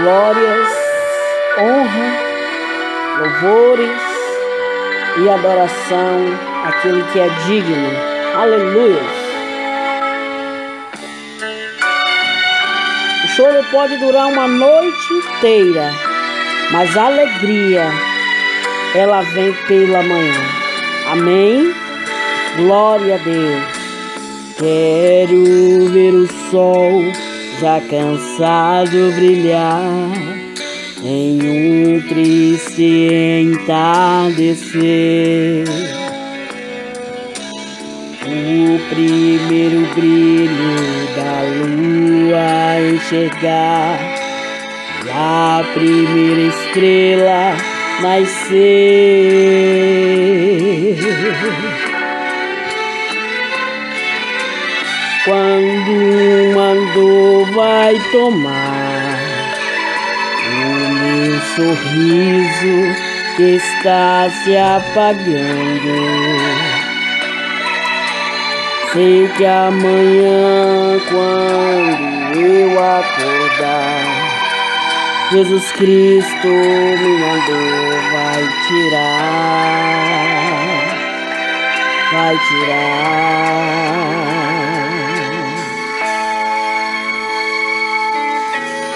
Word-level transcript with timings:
glórias, 0.00 0.68
honra, 1.58 2.08
louvores 3.18 4.00
e 5.18 5.28
adoração 5.28 6.38
àquele 6.64 7.02
que 7.12 7.20
é 7.20 7.28
digno. 7.46 7.90
Aleluia. 8.34 9.02
O 13.24 13.28
choro 13.28 13.62
pode 13.70 13.98
durar 13.98 14.28
uma 14.28 14.48
noite 14.48 15.12
inteira, 15.12 15.90
mas 16.70 16.96
a 16.96 17.06
alegria 17.06 17.84
ela 18.94 19.20
vem 19.20 19.52
pela 19.68 20.02
manhã. 20.02 20.40
Amém. 21.12 21.74
Glória 22.56 23.16
a 23.16 23.18
Deus. 23.18 23.80
Quero 24.56 25.90
ver 25.90 26.14
o 26.14 26.26
sol 26.50 27.29
já 27.60 27.78
cansado 27.90 29.12
brilhar 29.16 29.82
em 31.04 31.38
um 31.42 32.00
triste 32.08 33.42
entardecer. 33.42 34.84
O 38.24 38.78
primeiro 38.88 39.86
brilho 39.94 40.74
da 41.14 41.42
lua 41.58 42.80
enxergar 42.94 43.98
e 45.04 45.10
a 45.10 45.62
primeira 45.74 46.40
estrela 46.40 47.56
nascer. 48.00 49.10
Vai 57.90 57.98
tomar 58.12 59.18
o 60.46 60.58
meu 60.94 61.40
sorriso 61.56 62.76
que 63.36 63.56
está 63.56 64.30
se 64.30 64.56
apagando. 64.56 65.94
Sei 68.92 69.28
que 69.36 69.44
amanhã, 69.44 71.00
quando 71.08 72.36
eu 72.38 72.78
acordar, 72.78 74.04
Jesus 75.32 75.72
Cristo 75.72 76.46
minha 76.46 77.34
dor 77.46 78.00
vai 78.12 78.42
tirar, 78.68 79.30
vai 82.12 82.38
tirar. 82.48 83.80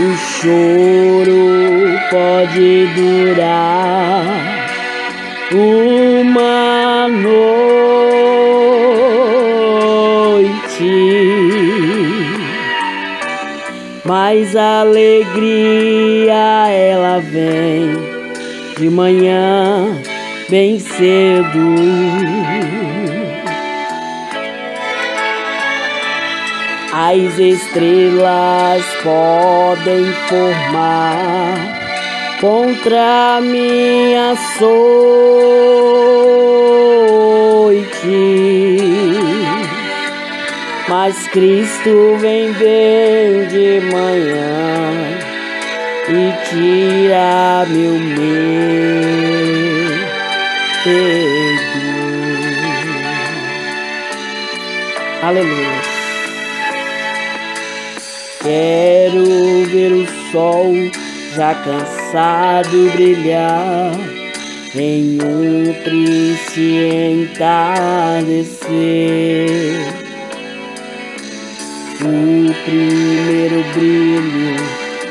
O 0.00 0.16
choro 0.16 1.98
pode 2.08 2.86
durar 2.94 4.68
uma 5.52 7.08
noite, 7.08 7.48
mas 14.04 14.54
a 14.54 14.82
alegria 14.82 16.68
ela 16.70 17.18
vem 17.18 17.96
de 18.78 18.88
manhã 18.88 20.00
bem 20.48 20.78
cedo. 20.78 21.58
As 27.00 27.38
estrelas 27.38 28.84
podem 29.04 30.04
formar 30.28 31.54
contra 32.40 33.40
minha 33.40 34.34
sorte, 34.58 34.68
mas 40.88 41.28
Cristo 41.28 42.16
vem 42.18 42.52
bem 42.54 43.46
de 43.46 43.80
manhã 43.92 45.20
e 46.08 46.32
tira 46.48 47.64
meu 47.68 47.92
medo. 47.92 48.28
Aleluia. 55.22 55.97
Quero 58.40 59.24
ver 59.66 59.92
o 59.92 60.06
sol 60.30 60.72
já 61.34 61.54
cansado 61.54 62.90
brilhar 62.92 63.92
em 64.76 65.18
um 65.20 65.74
triste 65.82 66.60
entardecer. 67.40 68.68
O 72.00 72.54
primeiro 72.64 73.64
brilho 73.74 74.56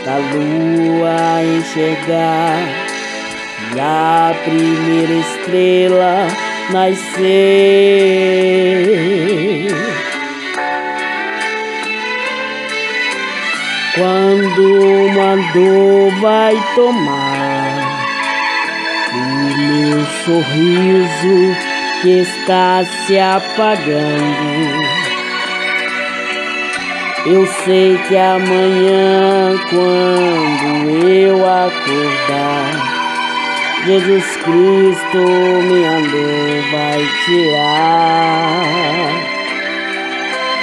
da 0.06 0.18
lua 0.18 1.44
enxergar 1.44 2.64
e 3.76 3.80
a 3.80 4.34
primeira 4.46 5.14
estrela 5.14 6.28
nascer. 6.72 7.28
Quando 13.98 14.62
uma 15.08 15.36
dor 15.54 16.12
vai 16.22 16.56
tomar 16.76 17.98
o 19.12 19.18
meu 19.58 20.06
sorriso 20.24 21.38
que 22.04 22.20
está 22.20 22.86
se 22.86 23.18
apagando. 23.18 24.88
Eu 27.26 27.46
sei 27.66 27.98
que 28.08 28.16
amanhã, 28.16 29.58
quando 29.70 30.96
eu 31.08 31.44
acordar, 31.44 32.98
Jesus 33.86 34.38
Cristo 34.38 35.18
minha 35.18 36.02
dor 36.02 36.62
vai 36.72 37.02
tirar, 37.26 38.62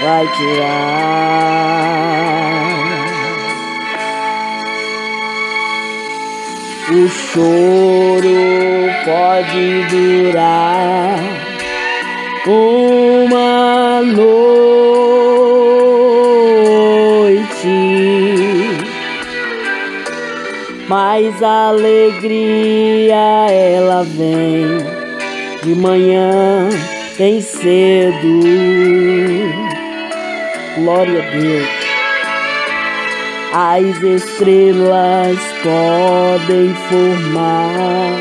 vai 0.03 0.27
tirar. 0.37 1.75
O 6.87 7.09
choro 7.09 8.29
pode 9.07 9.85
durar 9.89 11.19
uma 12.47 14.03
noite, 14.03 14.29
mas 20.87 21.43
a 21.43 21.69
alegria 21.69 23.17
ela 23.51 24.05
vem 24.05 24.77
de 25.63 25.75
manhã 25.75 26.69
bem 27.17 27.41
cedo. 27.41 28.43
Glória 30.77 31.23
a 31.23 31.31
Deus. 31.31 31.84
As 33.57 34.03
estrelas 34.03 35.39
podem 35.63 36.75
formar 36.89 38.19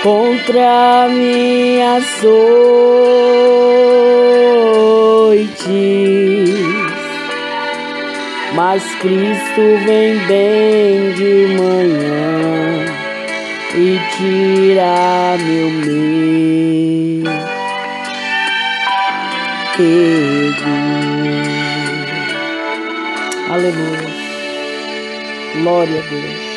contra 0.00 1.08
minha 1.08 2.00
sorte, 2.20 2.54
mas 8.54 8.84
Cristo 9.00 9.60
vem 9.86 10.18
bem 10.28 11.12
de 11.14 11.46
manhã 11.58 12.84
e 13.74 13.98
tira 14.16 15.36
meu 15.44 15.68
medo. 15.68 16.14
Aleluia. 23.50 24.33
Glória 25.54 26.00
a 26.00 26.02
Deus. 26.10 26.53